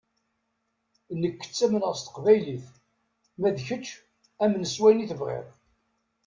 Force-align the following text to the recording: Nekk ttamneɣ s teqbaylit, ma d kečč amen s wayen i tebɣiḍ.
Nekk 1.21 1.41
ttamneɣ 1.45 1.93
s 1.95 2.01
teqbaylit, 2.01 2.65
ma 3.39 3.49
d 3.55 3.57
kečč 3.67 3.87
amen 4.43 4.63
s 4.73 4.75
wayen 4.81 5.03
i 5.03 5.05
tebɣiḍ. 5.11 5.47